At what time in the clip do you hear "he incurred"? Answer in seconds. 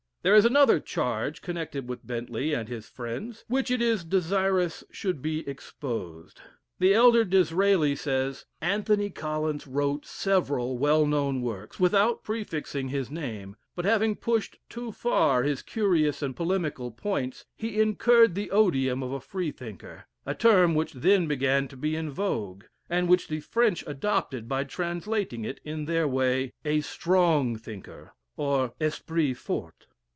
17.57-18.35